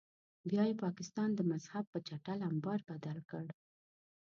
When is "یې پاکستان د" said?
0.69-1.39